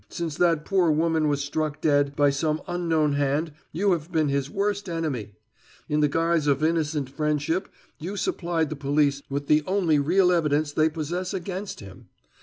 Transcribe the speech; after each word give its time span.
Since 0.09 0.35
that 0.37 0.65
poor 0.65 0.89
woman 0.89 1.27
was 1.27 1.43
struck 1.43 1.79
dead 1.79 2.15
by 2.15 2.31
some 2.31 2.63
unknown 2.67 3.13
hand 3.13 3.51
you 3.71 3.91
have 3.91 4.11
been 4.11 4.29
his 4.29 4.49
worst 4.49 4.89
enemy. 4.89 5.35
In 5.87 5.99
the 5.99 6.07
guise 6.09 6.47
of 6.47 6.63
innocent 6.63 7.07
friendship 7.07 7.69
you 7.99 8.17
supplied 8.17 8.71
the 8.71 8.75
police 8.75 9.21
with 9.29 9.45
the 9.45 9.61
only 9.67 9.99
real 9.99 10.31
evidence 10.31 10.71
they 10.71 10.89
possess 10.89 11.35
against 11.35 11.81
him. 11.81 12.07